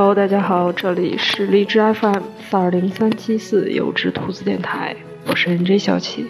[0.00, 4.94] Hello，大家好，这里是荔枝 FM 四二零三七四有只兔子电台，
[5.26, 6.24] 我是 NJ 小七。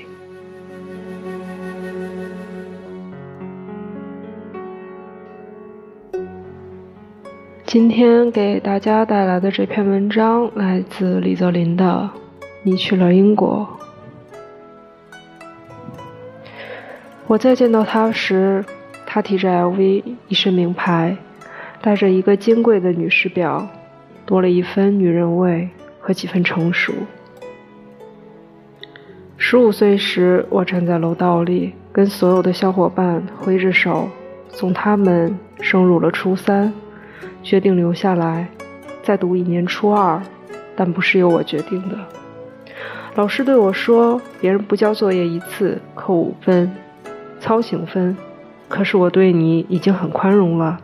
[7.66, 12.08] 今天给大家带来的这篇文章来自李泽林的
[12.62, 13.68] 《你去了英国》。
[17.26, 18.64] 我再见到他时，
[19.04, 21.18] 他提着 LV，一身名牌。
[21.80, 23.66] 带着一个金贵的女士表，
[24.26, 25.68] 多了一分女人味
[26.00, 26.92] 和几分成熟。
[29.36, 34.08] 十五岁时，我站在楼道里，跟所有的小伙伴挥着手，
[34.48, 36.72] 送他们升入了初三，
[37.42, 38.48] 决定留下来
[39.02, 40.20] 再读一年初二，
[40.74, 41.96] 但不是由我决定的。
[43.14, 46.70] 老师对我说：“别人不交作业一次扣五分，
[47.40, 48.16] 操行分，
[48.68, 50.80] 可是我对你已经很宽容了。”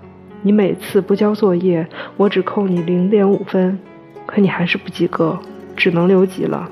[0.47, 3.79] 你每次不交作业，我只扣你零点五分，
[4.27, 5.39] 可你还是不及格，
[5.75, 6.69] 只能留级了。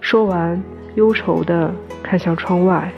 [0.00, 0.60] 说完，
[0.96, 2.90] 忧愁地看向窗外。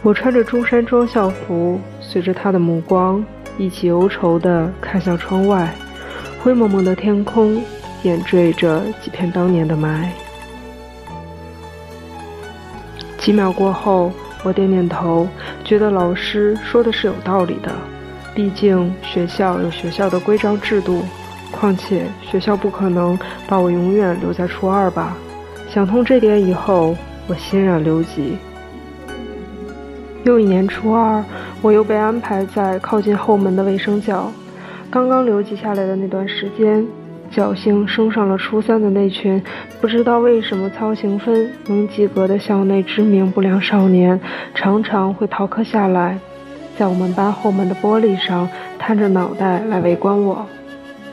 [0.00, 3.22] 我穿着中山装校服，随着他的目光，
[3.58, 5.74] 一起忧愁地看向窗外。
[6.42, 7.62] 灰蒙蒙的天空，
[8.02, 10.06] 点缀着几片当年的霾。
[13.18, 14.10] 几秒过后。
[14.42, 15.28] 我点点头，
[15.64, 17.72] 觉得老师说的是有道理的。
[18.34, 21.02] 毕竟学校有学校的规章制度，
[21.50, 25.16] 况且学校不可能把我永远留在初二吧。
[25.68, 26.96] 想通这点以后，
[27.28, 28.36] 我欣然留级。
[30.24, 31.22] 又一年初二，
[31.60, 34.32] 我又被安排在靠近后门的卫生角。
[34.90, 36.86] 刚刚留级下来的那段时间。
[37.34, 39.42] 侥幸升上了初三的那群，
[39.80, 44.20] 不知道为什么操行分能及格的校内知名不良少年，
[44.54, 46.18] 常常会逃课下来，
[46.76, 48.46] 在我们班后门的玻璃上
[48.78, 50.46] 探着脑袋来围观我。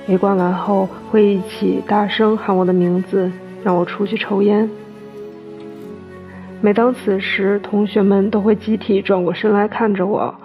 [0.07, 3.31] 围观完后，会一起大声喊我的名字，
[3.63, 4.69] 让我出去抽烟。
[6.59, 10.35] 每当此时，同学们都会集体转过身来看着我，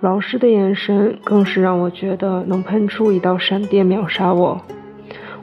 [0.00, 4.60] 老师的眼神更是让我觉得能喷出一道闪电秒杀我。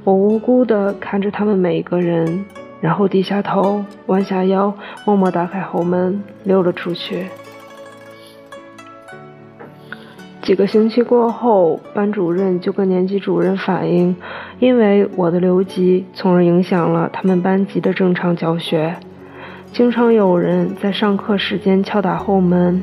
[0.07, 2.45] 我无辜地看着他们每一个人，
[2.79, 4.73] 然后低下头，弯下腰，
[5.03, 7.25] 默默打开后门，溜了出去。
[10.41, 14.16] 几个星期过后，班主任就跟年级主任反映，
[14.59, 18.95] 因为我的留级，从而影响了他们班级的正常教学。
[19.74, 22.81] 经常有人在上课时间敲打后门，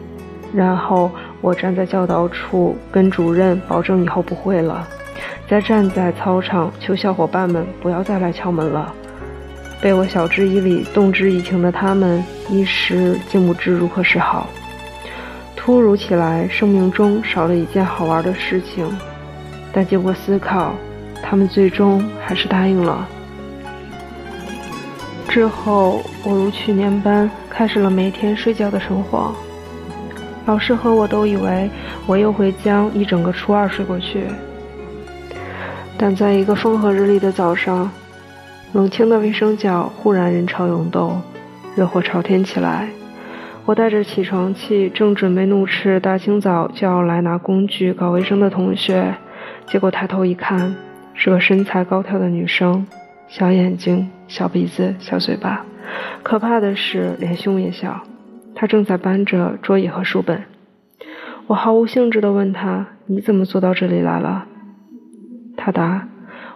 [0.52, 1.10] 然后
[1.40, 4.86] 我站在教导处跟主任保证以后不会了。
[5.48, 8.92] 再站在操场求小伙伴们不要再来敲门了。
[9.80, 14.48] 被我晓之以理、动之以情的他们一时竟不知如何是好。
[15.56, 18.86] 突如其来，生命中少了一件好玩的事情，
[19.72, 20.74] 但经过思考，
[21.22, 23.06] 他们最终还是答应了。
[25.28, 29.34] 之后，我如去年般开始了每天睡觉的生活。
[30.46, 31.70] 老师和我都以为
[32.06, 34.26] 我又会将一整个初二睡过去。
[35.96, 37.90] 但在一个风和日丽的早上，
[38.72, 41.22] 冷清的卫生角忽然人潮涌动，
[41.76, 42.88] 热火朝天起来。
[43.64, 49.14] 我带着起床气，正准备怒斥大清早就要来拿工具搞卫生的同学，
[49.66, 50.74] 结果抬头一看，
[51.14, 52.86] 是个身材高挑的女生，
[53.28, 55.64] 小眼睛、小鼻子、小嘴巴，
[56.22, 58.02] 可怕的是连胸也小。
[58.54, 60.42] 她正在搬着桌椅和书本。
[61.46, 64.46] 我毫无兴致地问她：“你怎么坐到这里来了？”
[65.64, 66.06] 他答：“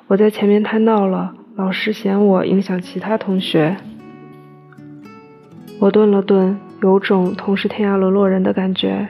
[0.07, 3.75] 我在前面太闹了，老师嫌我影响其他同学。”
[5.81, 9.09] 我顿了顿，有种同是天涯沦落人的感觉，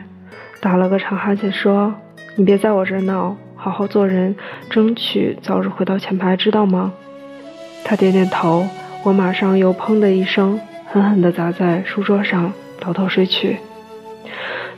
[0.60, 1.92] 打了个长哈欠说
[2.38, 4.36] ：“你别在我这儿闹，好好做人，
[4.70, 6.92] 争取早日回到前排，知道吗？”
[7.82, 8.64] 他点点头，
[9.02, 13.56] 我马上又砰的一声，狠狠地砸在书桌上，倒头睡去。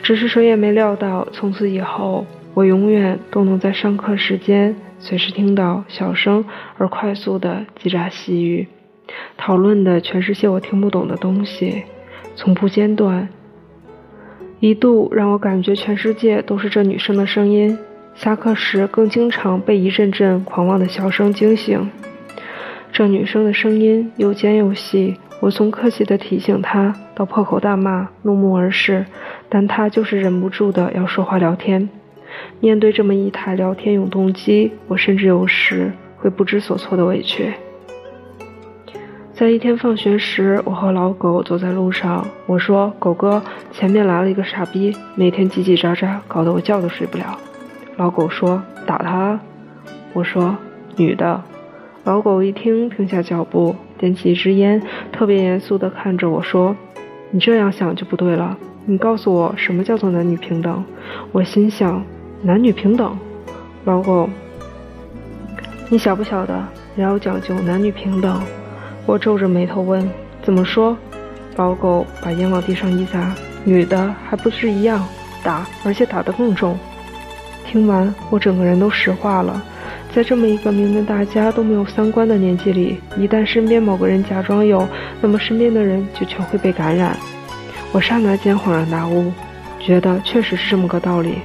[0.02, 2.24] 只是谁也没料到，从此以后，
[2.54, 4.74] 我永远都能在上课时间。
[5.00, 6.44] 随时听到小声
[6.76, 8.68] 而快速的叽喳细语，
[9.36, 11.82] 讨论的全是些我听不懂的东西，
[12.36, 13.28] 从不间断。
[14.60, 17.78] 一度让我感觉全世界都是这女生的声音。
[18.14, 21.90] 下课时更经常被一阵阵狂妄的笑声惊醒。
[22.92, 29.06] 这女生的声音又尖又细，我从客气的提醒她到破口大骂、怒目而视，
[29.48, 31.88] 但她就是忍不住的要说话聊天。
[32.60, 37.52] 面对这么一台聊天永动机，我甚至有时会不知所措的委屈。
[39.32, 43.42] 在一天放学时，我和老狗走在路上，我说：“狗哥，
[43.72, 47.38] 前面来了一个傻逼，每天叽叽喳喳，搞得我觉都睡不了。”
[47.96, 49.40] 老狗说：“打他。”
[50.12, 50.54] 我说
[50.96, 51.42] ：“女的。”
[52.04, 56.76] 老狗一听，停下脚步，点起一支烟，特别严肃地看着我说
[57.32, 58.58] ：“你这样想就不对了。
[58.84, 60.84] 你告诉我，什么叫做男女平等？”
[61.32, 62.02] 我心想
[62.42, 63.16] ：“男女平等？”
[63.84, 64.28] 老狗，
[65.88, 66.62] 你晓不晓得
[66.96, 68.40] 也要讲究男女平等？
[69.06, 70.08] 我皱着眉头问
[70.42, 70.96] ：“怎么说？”
[71.56, 73.34] 老狗把烟往地上一砸
[73.64, 75.04] ：“女的还不是一样
[75.42, 76.78] 打，而且打得更重。”
[77.66, 79.62] 听完，我整个人都石化了。
[80.14, 84.86] 在这么一个明明大家都没有三观的年纪里，一旦身边某个人假装有，
[85.20, 87.16] 那么身边的人就全会被感染。
[87.92, 89.32] 我刹那间恍然大悟，
[89.78, 91.38] 觉得确实是这么个道理。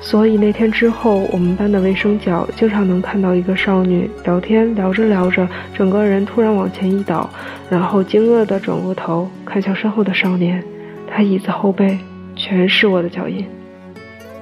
[0.00, 7.28] 所以那天之后，我们班的卫生角经常能看到一个少女聊天，聊着聊着，整个人突然往前一倒，
[7.68, 10.62] 然后惊愕地转过头看向身后的少年，
[11.06, 11.98] 他椅子后背
[12.36, 13.44] 全是我的脚印。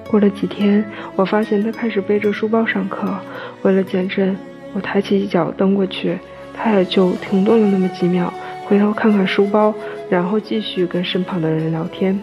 [0.08, 0.84] 过了几天，
[1.16, 3.08] 我发现他开始背着书包上课。
[3.62, 4.36] 为了减震，
[4.72, 6.16] 我抬起一脚蹬过去，
[6.54, 8.32] 他也就停顿了那么几秒，
[8.66, 9.74] 回头看看书包，
[10.08, 12.16] 然后继续跟身旁的人聊天。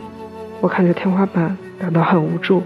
[0.61, 2.63] 我看着天花板，感到很无助。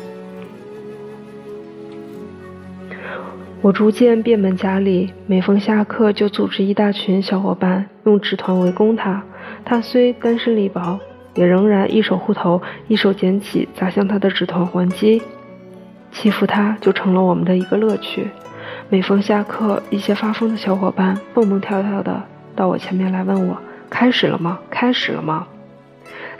[3.61, 9.23] 我逐渐变本加厉，每逢下课就组织一大群小伙伴用纸团围攻他。
[9.65, 10.99] 他虽单身力薄。
[11.37, 15.21] 也仍然一手护头，一手捡起砸向他的纸团还击，
[16.11, 18.27] 欺负他就成了我们的一个乐趣。
[18.89, 22.23] 每逢下课，一些发疯的小伙伴蹦蹦跳跳的
[22.55, 23.55] 到我前面来问我
[23.87, 24.57] ：“开始了吗？
[24.71, 25.45] 开始了吗？”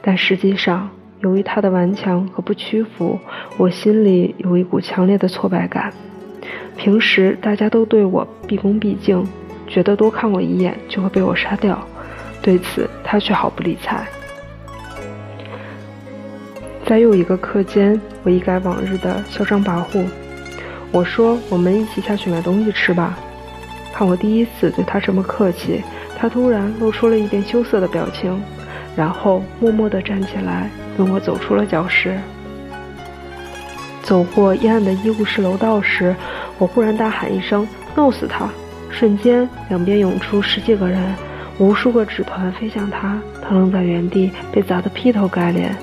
[0.01, 3.19] 但实际上，由于他的顽强和不屈服，
[3.57, 5.93] 我心里有一股强烈的挫败感。
[6.75, 9.25] 平时大家都对我毕恭毕敬，
[9.67, 11.79] 觉得多看我一眼就会被我杀掉，
[12.41, 14.05] 对此他却毫不理睬。
[16.85, 20.05] 在又一个课间，我一改往日的嚣张跋扈，
[20.91, 23.17] 我说：“我们一起下去买东西吃吧。”
[23.93, 25.81] 看我第一次对他这么客气，
[26.17, 28.41] 他突然露出了一点羞涩的表情，
[28.95, 32.17] 然后默默地站起来，跟我走出了教室。
[34.01, 36.15] 走过阴暗的医务室楼道时，
[36.57, 38.47] 我忽然大喊一声：“弄死他！”
[38.89, 41.13] 瞬间，两边涌出十几个人，
[41.59, 45.75] 无数个纸团飞向他，他愣在原地，被砸得劈头盖脸。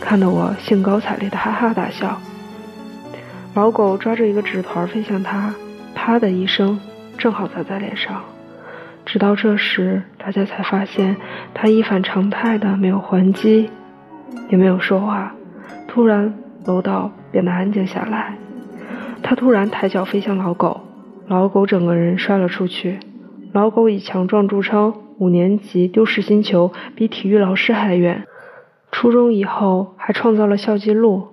[0.00, 2.20] 看得我兴高采烈的哈哈大笑。
[3.54, 5.54] 老狗抓着一个纸团飞向他，
[5.94, 6.78] 啪的一声，
[7.16, 8.22] 正好砸在脸上。
[9.06, 11.16] 直到这时，大家才发现
[11.54, 13.70] 他一反常态的没有还击，
[14.50, 15.32] 也没有说话。
[15.86, 16.34] 突然，
[16.66, 18.34] 楼道变得安静下来。
[19.28, 20.80] 他突然抬脚飞向老狗，
[21.26, 22.98] 老狗整个人摔了出去。
[23.52, 28.24] 老狗以强壮著称，五年级丢失新球，比体育老师还远。
[28.90, 31.28] 初中以后还创造了校纪录。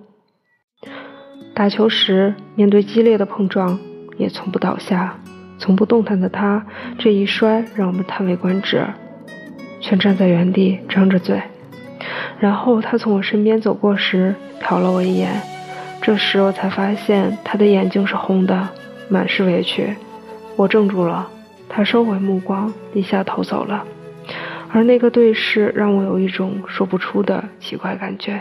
[1.54, 3.78] 打球时面对激烈的碰撞
[4.18, 5.18] 也从不倒下，
[5.56, 6.66] 从不动弹的他，
[6.98, 8.84] 这一摔让我们叹为观止，
[9.80, 11.40] 全站在原地张着嘴。
[12.38, 15.40] 然后他从我身边走过时瞟了我一眼，
[16.06, 18.68] 这时我才发现他的眼睛是红的，
[19.08, 19.92] 满是委屈。
[20.54, 21.28] 我怔住了，
[21.68, 23.82] 他收回目光，低下头走了。
[24.70, 28.40] 而那个对视让我有一种说不出的奇怪感觉。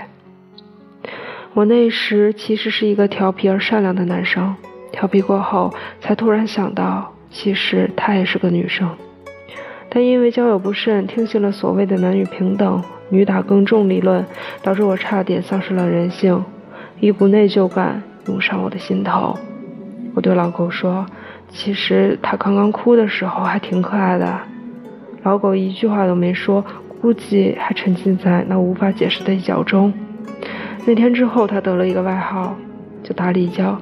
[1.56, 4.56] 我那时其实是一个调皮而善良的男生，
[4.92, 8.88] 调皮过后才突然想到，其实她也是个女生。
[9.90, 14.24] 但因为交友不慎，听信了所谓的男女平等、女打更重理论，
[14.62, 16.46] 导致我差点丧失了人性，
[17.00, 19.38] 一股内疚感涌上我的心头。
[20.14, 21.06] 我对老狗说
[21.50, 24.40] ：“其实它刚刚哭的时候还挺可爱的。”
[25.24, 26.64] 老狗一句话都没说，
[27.02, 29.92] 估计还沉浸在那无法解释的一角中。
[30.86, 32.56] 那天之后，他得了一个外号，
[33.04, 33.78] 叫大力娇。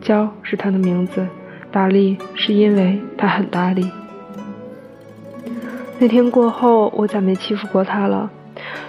[0.00, 1.26] 娇是他的名字，
[1.70, 3.90] 大力是因为他很大力。
[5.98, 8.30] 那天过后，我再没欺负过他了。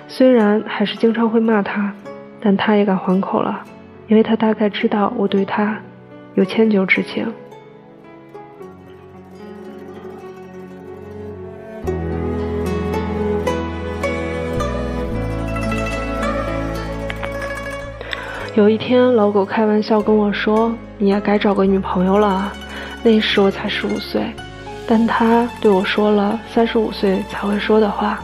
[0.07, 1.93] 虽然还是经常会骂他，
[2.45, 3.59] 但他也敢还口了，
[4.07, 5.75] 因为他大概知道我对他
[6.35, 7.25] 有迁就之情。
[18.53, 22.53] 有一天，老狗开玩笑跟我说：“你也该找个女朋友了。”
[23.01, 24.23] 那时我才十五岁，
[24.87, 28.19] 但他对我说了三十五岁才会说的话。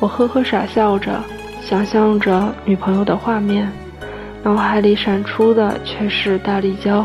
[0.00, 1.22] 我呵呵傻笑着，
[1.68, 3.68] 想象着女朋友的画面，
[4.44, 7.04] 脑海里闪出的却是大力娇，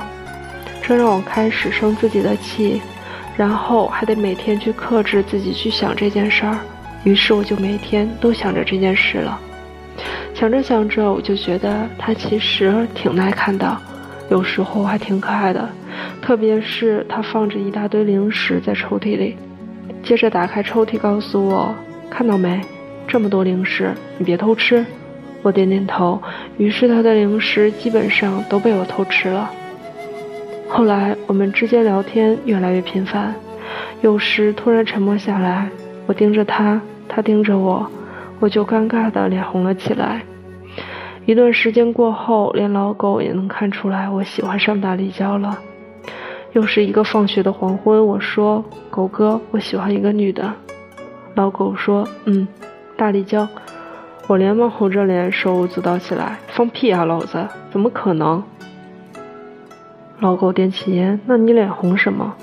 [0.84, 2.80] 这让我开始生自己的气，
[3.36, 6.60] 然后还得每天去克制自己去想这件事儿。
[7.04, 9.40] 于是我就每天都想着这件事了。
[10.36, 13.76] 想着想着，我就觉得他其实挺耐看的，
[14.30, 15.68] 有时候还挺可爱的，
[16.22, 19.36] 特别是他放着一大堆零食在抽屉里，
[20.04, 21.74] 接着打开抽屉告诉我
[22.12, 22.62] ：“看到没，
[23.12, 24.86] 这么多零食，你别偷吃。”
[25.44, 26.22] 我点点头，
[26.58, 29.52] 于是他的零食基本上都被我偷吃了。
[30.70, 33.36] 后来我们之间聊天越来越频繁，
[34.00, 35.68] 有时突然沉默下来，
[36.06, 37.86] 我盯着他，他盯着我，
[38.40, 40.22] 我就尴尬的脸红了起来。
[41.26, 45.60] 一段时间过后，连老狗也能看出来我喜欢上大立交了。
[46.54, 50.54] 又是一个放学的黄昏，我说：“狗哥，我喜欢一个女的。”
[51.34, 52.48] 老狗说：“嗯，
[53.02, 53.48] 大立交。”
[54.30, 57.48] 我连忙红着脸手舞足蹈起来：“放屁啊，老子！
[57.72, 58.44] 怎么可能？”
[60.22, 62.36] 老狗点起烟：“那你脸红什么？”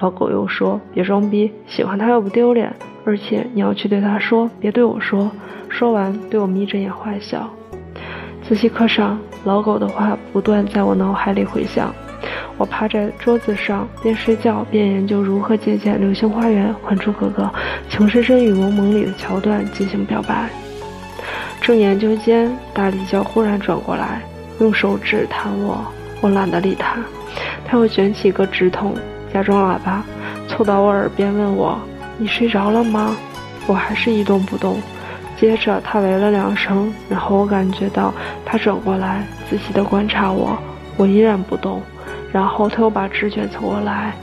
[0.00, 2.76] 老狗又说：“别装逼，喜欢他又不丢脸，
[3.06, 5.30] 而且你要去对他说，别对我说。”
[5.70, 7.48] 说完，对我眯着眼坏笑。
[8.42, 11.90] 自习课上，老狗的话不断在我脑海里回响。
[12.56, 17.42] 我趴在桌子上，边睡觉边研究如何借鉴《流星花园》《还珠格格》
[17.88, 20.48] 《情深深雨蒙蒙》里的桥段进行表白。
[21.60, 24.22] 正研究间，大力娇忽然转过来，
[24.60, 25.84] 用手指弹我。
[26.20, 26.96] 我懒得理他，
[27.64, 28.94] 他又卷起一个纸筒，
[29.32, 30.04] 假装喇叭，
[30.48, 31.78] 凑到我耳边问我
[32.18, 33.16] ：“你睡着了吗？”
[33.66, 34.80] 我还是一动不动。
[35.36, 38.12] 接着他喂了两声，然后我感觉到
[38.44, 40.56] 他转过来，仔细地观察我。
[40.96, 41.82] 我依然不动。
[42.32, 44.14] 然后他又把纸卷凑过来，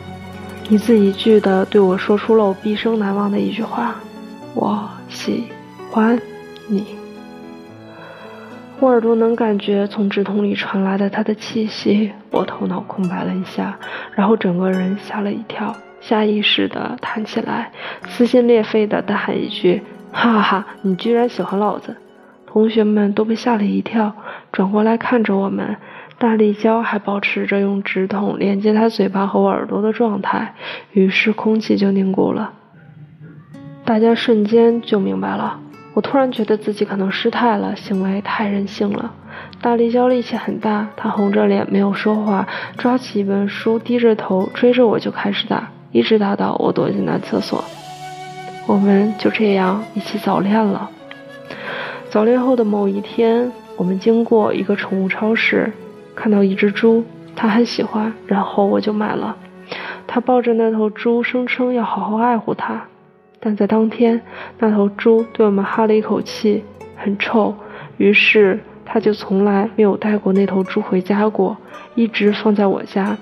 [0.68, 3.96] 一字一句地对我说出了我毕生难忘的一句话
[4.56, 5.46] ：“我喜
[5.92, 6.20] 欢
[6.68, 6.84] 你。”
[8.82, 13.78] 我耳朵能感觉从纸筒里传来的他的气息，我头脑空白了一下，
[14.16, 17.72] 然后整个人吓了一跳，下意识地弹起来，
[18.08, 20.66] 撕心裂肺地大喊一句：“哈哈哈！
[20.82, 21.96] 你居然喜欢老子！”
[22.48, 24.14] 同学们都被吓了一跳，
[24.52, 25.76] 转过来看着我们。
[26.20, 30.54] 大力胶还保持着用纸筒连接他嘴巴和我耳朵的状态，
[30.92, 32.52] 于是空气就凝固了。
[33.86, 35.62] 大家瞬间就明白了。
[35.94, 39.14] 我突然觉得自己可能失态了，行为太任性了。
[39.62, 42.46] 大力胶力气很大，他红着脸没有说话，
[42.78, 47.64] 抓起一本书，低着头追着我就开始打，一直打到我躲进男厕所。
[48.68, 50.90] 我们就这样一起早恋了。
[52.10, 55.72] 早恋后的某一天，我们经过一个宠物超市，
[56.20, 59.38] 看到一只猪，他很喜欢，然后我就买了。
[60.06, 62.84] 他抱着那头猪，声称要好好爱护它。
[63.40, 64.22] 但在当天，
[64.58, 66.62] 那头猪对我们哈了一口气，
[66.98, 67.56] 很臭。
[67.96, 71.56] 于是他就从来没有带过那头猪回家过，
[71.96, 73.18] 一直放在我家。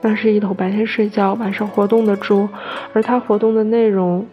[0.00, 2.48] 那是一头白天睡觉、晚上活动的猪，
[2.92, 4.26] 而它活动的内容，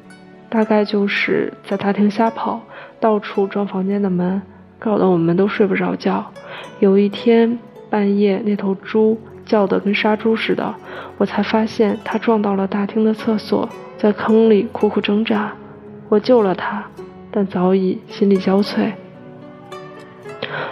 [0.50, 2.60] 大概就是在大厅瞎跑，
[3.00, 4.42] 到处撞房间的门，
[4.80, 6.26] 搞得我们都睡不着觉。
[6.80, 7.60] 有一天
[7.92, 10.74] 半夜，那头猪叫得跟杀猪似的，
[11.18, 13.68] 我才发现它撞到了大厅的厕所。
[13.98, 15.52] 在坑里苦苦挣扎，
[16.10, 16.84] 我救了他，
[17.30, 18.94] 但早已心力交瘁。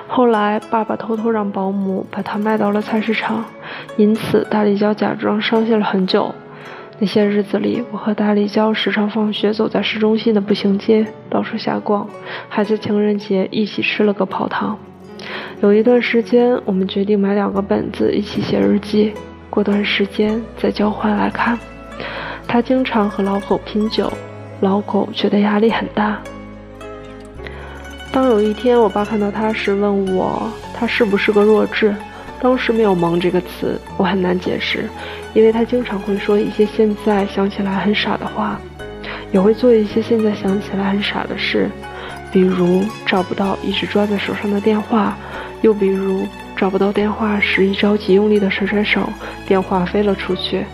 [0.07, 3.43] 后来，爸爸偷偷让保姆把他卖到了菜市场，
[3.97, 6.33] 因此大力娇假装伤心了很久。
[6.99, 12.07] 那些日子里，我和大力娇时常放学走在市中心的步行街，到处瞎逛，
[12.47, 14.79] 还在情人节一起吃了个泡汤。
[15.61, 19.13] 有一段时间，我们决定买两个本子一起写日记，
[19.49, 21.59] 过段时间再交换来看。
[22.47, 24.09] 他经常和老狗拼酒，
[24.61, 26.17] 老狗觉得压力很大。
[28.09, 31.93] 当有一天我爸看到他时，问我他是不是个弱智，
[32.39, 34.85] 当时没有“萌”这个词，我很难解释，
[35.33, 38.57] 因为他经常会说一些现在想起来很傻的话，
[39.33, 41.69] 也会做一些现在想起来很傻的事，
[42.31, 45.17] 比如找不到一直抓在手上的电话，
[45.61, 46.25] 又比如
[46.55, 49.01] 找不到电话时一着急用力的甩甩手，
[49.47, 50.65] 电话飞了出去。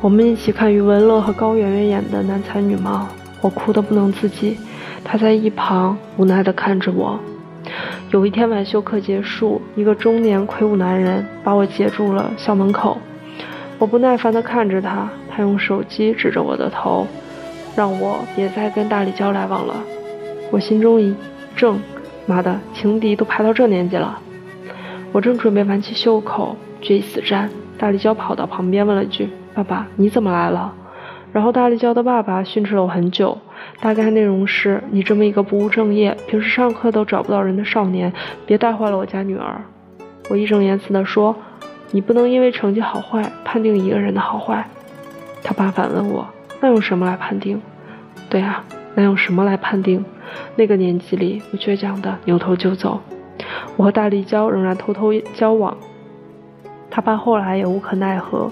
[0.00, 3.08] 我们一起看余文乐和高圆圆演的《男才女貌》，
[3.40, 4.58] 我哭得不能自己，
[5.04, 7.18] 他在一旁无奈地看着我。
[8.10, 12.98] 有一天晚修课结束，一个中年魁梧男人把我截住了校门口，
[13.78, 17.06] 我不耐烦地看着他，他用手机指着我的头，
[17.74, 19.76] 让我别再跟大李交来往了。
[20.50, 21.14] 我心中一
[21.56, 21.78] 怔，
[22.26, 24.18] 妈的，情敌都排到这年纪了。
[25.12, 29.28] 我正准备挽起袖口决一死战，大力娇跑到旁边问了句。
[29.54, 30.72] 爸爸，你怎么来了？
[31.32, 33.36] 然后大力娇的爸爸训斥了我很久，
[33.80, 38.12] 大概内容是：你这么一个不务正业、平时上课都找不到人的少年，
[38.46, 39.60] 别带坏了我家女儿。
[40.30, 41.34] 我义正言辞地说：
[41.90, 44.66] 你不能因为成绩好坏判定一个人的好坏。
[45.42, 46.26] 他爸反问我：
[46.60, 47.60] 那用什么来判定？
[48.30, 48.64] 对啊，
[48.94, 50.04] 那用什么来判定？
[50.56, 53.00] 那个年纪里，我倔强的扭头就走。
[53.76, 55.76] 我和大力娇仍然偷偷交往，
[56.90, 58.50] 他爸后来也无可奈何，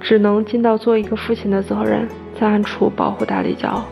[0.00, 2.08] 只能尽到做一个父亲的责任，
[2.38, 3.82] 在暗处保护大立交。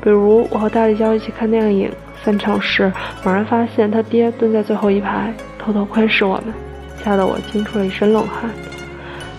[0.00, 1.90] 比如我和大立交一起看电影，
[2.22, 2.90] 散场时
[3.24, 6.54] 猛然发现他爹蹲在最后一排，偷偷窥视我们，
[7.02, 8.50] 吓得我惊出了一身冷汗。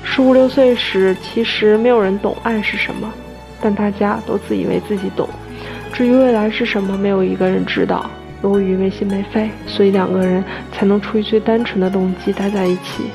[0.04, 3.12] 十五六岁时，其实没有人懂爱是什么，
[3.60, 5.28] 但大家都自以为自己懂。
[5.96, 8.06] 至于未来是什么，没有一个人知道。
[8.44, 13.06] 由于没心没肺，所以两个人才能出于最单纯的动机待在一起。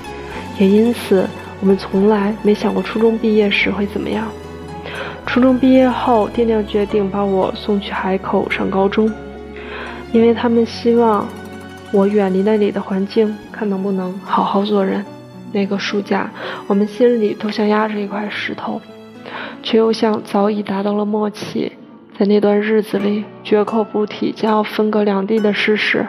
[0.59, 1.29] 也因此，
[1.61, 4.27] 我们从来没想过初中毕业时会怎么样。
[5.27, 9.13] 初中毕业后，爹娘决定把我送去海口上高中，
[10.11, 11.29] 因为他们希望
[11.93, 15.05] 我远离那里的环境，看能不能好好做人。
[15.53, 16.31] 那个暑假，
[16.67, 18.81] 我们心里都像压着一块石头，
[19.63, 21.71] 却又像早已达到了默契。
[22.21, 26.07] 在那段日子里，绝口不提将要分隔两地的事实。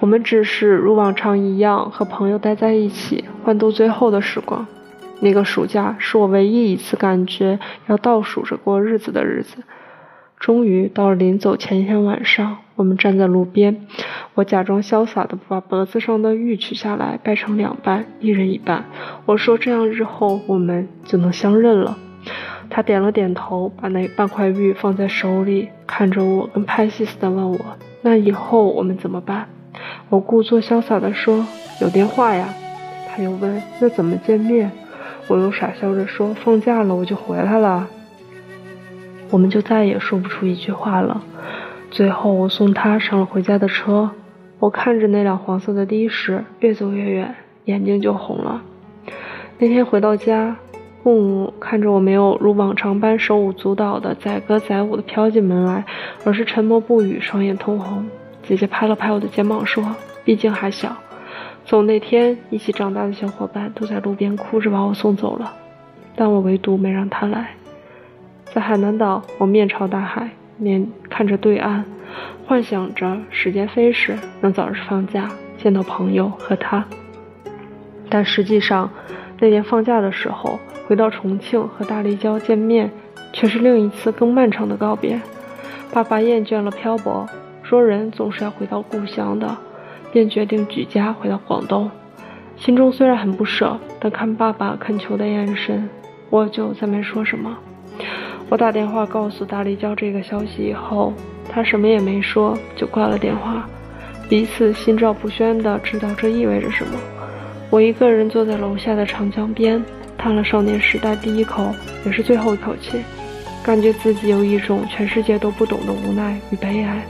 [0.00, 4.66] 我们只是如往常一样和朋友待在一起，欢度最后的时光。
[5.20, 9.62] 那个暑假是我唯一一次感觉要倒数着过日子的日子。
[10.40, 13.86] 终于到了临走前一天晚上，我们站在路边，
[14.34, 18.86] 我假装潇洒的把脖子上的玉取下来，掰成两半，一人一半。
[19.24, 21.96] 我说这样日后我们就能相认了。
[22.70, 27.58] 他点了点头，把那半块玉放在手里，看着我，跟拍戏似的问我
[28.02, 29.46] ：“那以后我们怎么办？”
[30.08, 31.46] 我故作潇洒地说
[31.80, 32.48] ：“有电话呀。”
[33.08, 34.70] 他又问：“那怎么见面？”
[35.28, 37.88] 我又傻笑着说：“放假了我就回来了。”
[39.30, 41.22] 我们就再也说不出一句话了。
[41.90, 44.10] 最后，我送他上了回家的车。
[44.58, 48.62] 我看着那辆黄色的的士越走越远，眼睛就红了。
[49.58, 50.56] 那天回到家。
[51.04, 55.84] 父母看着我没有如往常般手舞足蹈的载歌载舞的飘进门来，
[56.24, 58.08] 而是沉默不语，双眼通红。
[58.42, 59.84] 姐姐拍了拍我的肩膀说
[60.24, 60.96] ：“毕竟还小。”
[61.66, 65.52] 走那天一起长大的小伙伴都在路边哭着把我送走了，
[66.16, 67.50] 但我唯独没让他来。
[68.54, 71.84] 在海南岛，我面朝大海，面看着对岸，
[72.46, 76.82] 幻想着时间飞逝，能早日放假，见到朋友和他。
[78.08, 78.88] 但实际上，
[79.44, 80.58] 那年放假的时候。
[80.86, 82.90] 回到重庆和大立交见面，
[83.32, 85.18] 却是另一次更漫长的告别。
[85.92, 87.26] 爸爸厌倦了漂泊，
[87.62, 89.56] 说人总是要回到故乡的，
[90.12, 91.90] 便决定举家回到广东。
[92.56, 95.88] 心中虽然很不舍，但看爸爸恳求的眼神，
[96.28, 97.56] 我就再没说什么。
[98.50, 101.14] 我打电话告诉大立交这个消息以后，
[101.50, 103.66] 他什么也没说，就挂了电话。
[104.28, 106.92] 彼此心照不宣地知道这意味着什么。
[107.70, 109.82] 我一个人坐在楼下的长江边。
[110.16, 111.74] 叹了少年时代第一口，
[112.06, 113.02] 也是最后一口气，
[113.62, 117.04] 感觉自己有一种全世界都不懂的无奈与悲哀。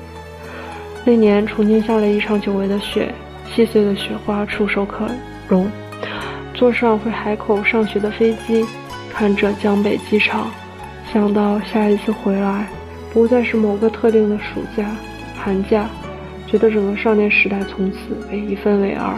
[1.05, 3.14] 那年重庆下了一场久违的雪，
[3.55, 5.07] 细碎的雪花触手可
[5.47, 5.71] 融。
[6.55, 8.67] 坐上回海口上学的飞机，
[9.12, 10.51] 看着江北机场，
[11.12, 12.67] 想到下一次回来
[13.12, 14.85] 不再是某个特定的暑假、
[15.37, 15.88] 寒假，
[16.49, 19.14] 觉得整个少年时代从此被一分为二。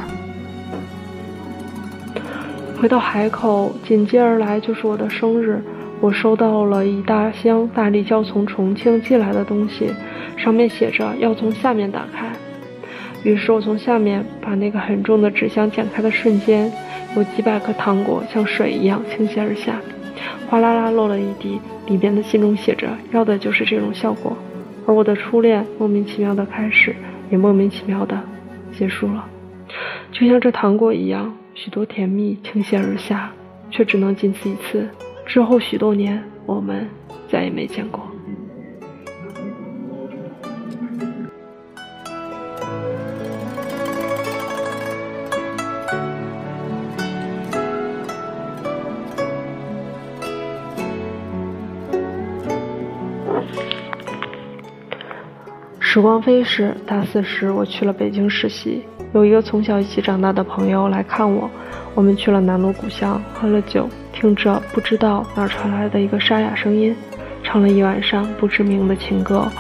[2.79, 5.63] 回到海口，紧接而来就是我的生日。
[5.99, 9.91] 我收到了一大箱大力胶从重庆寄来的东西，
[10.37, 12.31] 上面写着要从下面打开。
[13.25, 16.71] 于是我从下面把那个很重的纸箱剪开的瞬间，
[17.17, 19.81] 有几百颗糖果像水一样倾泻而下，
[20.51, 21.59] 哗啦啦落了一地。
[21.87, 24.37] 里边的信中写着要的就是这种效果。
[24.87, 26.95] 而我的初恋莫名其妙的开始，
[27.31, 28.21] 也莫名其妙的
[28.71, 29.25] 结束了，
[30.13, 31.35] 就像这糖果一样。
[31.57, 33.33] 许多甜蜜倾泻而下，
[33.71, 34.87] 却只能仅此一次。
[35.25, 36.87] 之后许多年，我们
[37.31, 38.07] 再也没见过。
[55.81, 58.85] 时光飞逝，大四时我去了北京实习。
[59.17, 61.51] 有一个从小一起长大的朋友来看我，
[61.95, 66.95] 我们去了南锣鼓巷，喝了酒，听着不知道哪传来的一个沙哑声音，
[67.43, 69.51] 唱了一晚上不知名的情歌，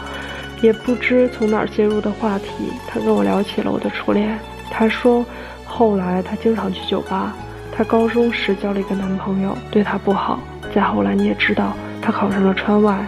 [0.60, 4.38] 也不知从哪接入的话题，他跟我聊起了我的初恋。
[4.70, 5.24] 他说，
[5.64, 7.34] 后来他经常去酒吧，
[7.72, 10.38] 他高中时交了一个男朋友，对他不好。
[10.74, 13.06] 再后来你也知道，他考上了川外。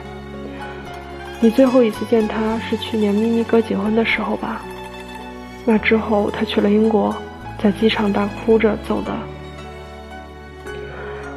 [1.41, 4.63] 你最后一次见他是去年咪咪哥结婚的时候吧？
[5.71, 7.15] 那之后，他去了英国，
[7.59, 9.15] 在机场大哭着走的。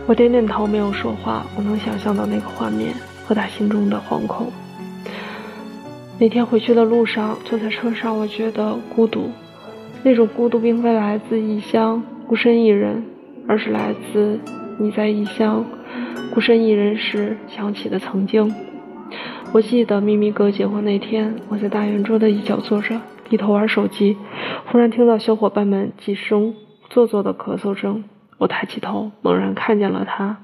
[0.07, 1.45] 我点点头，没有说话。
[1.57, 2.93] 我能想象到那个画面
[3.25, 4.47] 和他心中的惶恐。
[6.17, 9.29] 那天回去的路上，坐在车上，我觉得孤独。
[10.01, 13.03] 那种孤独并非来自异乡，孤身一人，
[13.49, 14.39] 而是来自
[14.79, 15.65] 你在异乡
[16.33, 18.49] 孤身一人时想起的曾经。
[19.51, 22.97] 我记得咪咪哥结婚那天，我在大圆桌的一角坐着，
[23.31, 24.17] 低头玩手机，
[24.65, 26.53] 忽然听到小伙伴们几声
[26.89, 28.03] 做作的咳嗽声。
[28.37, 30.35] 我抬起头，猛然看见了他。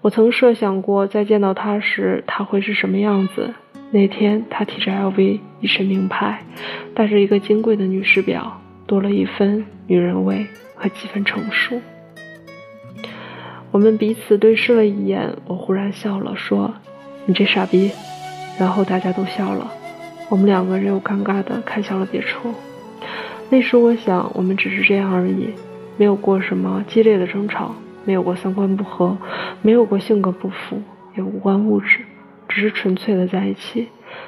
[0.00, 3.52] 我曾设想过，在见到他时，他会是什么样子。
[3.90, 6.42] 那天，他提着 LV，一身名牌，
[6.94, 11.78] 带着一个金贵的女士表，多了一分女人味和几分成熟。
[13.70, 16.72] 我们彼此对视了一眼，我忽然笑了，说
[17.26, 17.90] ：“你这傻逼。”
[18.58, 19.70] 然后大家都笑了，
[20.28, 22.52] 我们两个人又尴尬的看向了别处。
[23.48, 25.50] 那时我想，我们只是这样而已，
[25.96, 27.72] 没有过什么激烈的争吵，
[28.04, 29.16] 没有过三观不合，
[29.62, 30.82] 没有过性格不符，
[31.16, 32.00] 也无关物质，
[32.48, 33.86] 只是纯粹的在一起。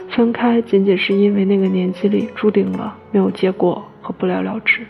[0.09, 4.87] 分开仅仅是因为那个年纪里注定了没有结果和不了了之。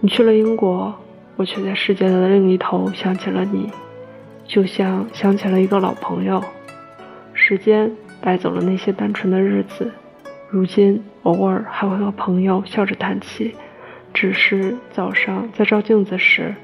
[0.00, 0.92] 你去了英国，
[1.36, 3.70] 我却在世界的另一头想起了你，
[4.44, 6.42] 就像想起了一个老朋友。
[7.34, 7.88] 时间。
[8.20, 9.92] 带走了那些单纯的日子，
[10.50, 13.54] 如今偶尔还会和朋友笑着叹气，
[14.14, 16.54] 只是早上在照镜子时，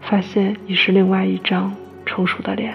[0.00, 2.74] 发现已是另外一张成熟的脸。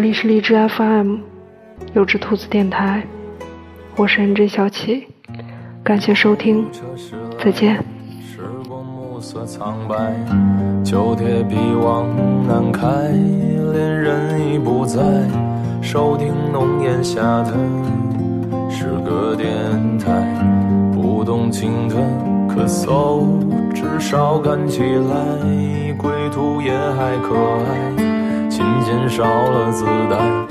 [0.00, 1.16] 这里是荔枝 FM，
[1.92, 3.02] 有只兔子电台，
[3.96, 5.06] 我是 NJ 小启，
[5.84, 6.64] 感谢收听，
[7.44, 7.76] 再见。
[8.22, 10.14] 时光暮色苍白，
[10.82, 12.06] 旧铁皮往
[12.48, 12.88] 南开，
[13.74, 15.02] 恋人已不在，
[15.82, 17.52] 收听浓烟下的
[18.70, 19.52] 诗歌电
[19.98, 20.34] 台，
[20.94, 21.96] 不动情的
[22.48, 23.26] 咳嗽，
[23.74, 28.09] 至少看起来归途也还可爱。
[28.60, 30.46] 琴键少了子弹，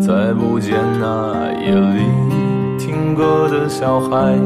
[0.00, 2.04] 再不见那夜里
[2.78, 4.38] 听歌的小孩。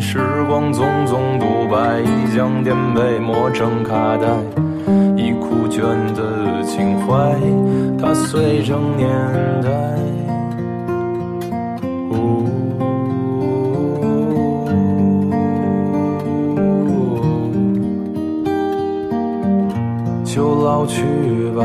[0.00, 0.18] 时
[0.48, 2.02] 光匆匆独白，
[2.34, 4.26] 将颠沛磨成卡带，
[5.16, 7.32] 已枯卷的情怀，
[7.96, 9.08] 踏碎成年
[9.62, 9.68] 代。
[12.10, 12.48] 呜
[20.24, 21.04] 就老去
[21.56, 21.64] 吧。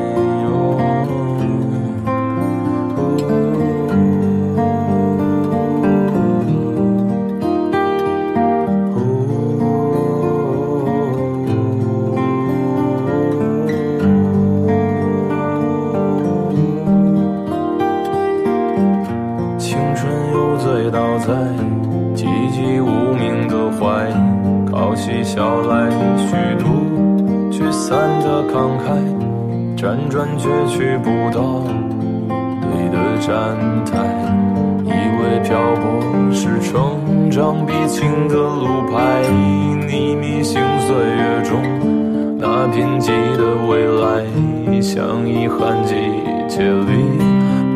[25.33, 26.65] 叫来虚度，
[27.49, 28.99] 聚散的慷慨
[29.77, 31.63] 辗转却去不到
[32.59, 33.95] 对的站台，
[34.83, 39.21] 以为漂泊是成长必经的路牌。
[39.87, 41.61] 你迷信岁月中
[42.37, 45.95] 那贫瘠的未来，像遗憾季
[46.49, 47.05] 节里